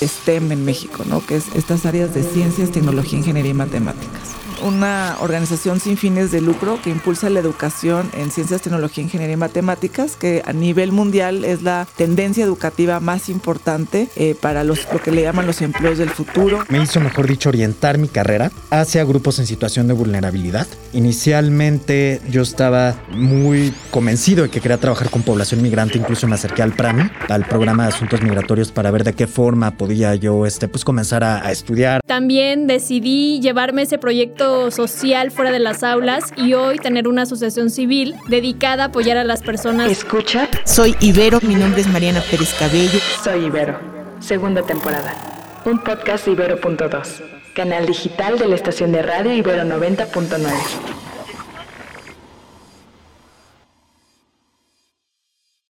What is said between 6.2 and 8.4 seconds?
de lucro que impulsa la educación en